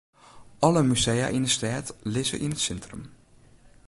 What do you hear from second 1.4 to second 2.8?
'e stêd lizze yn it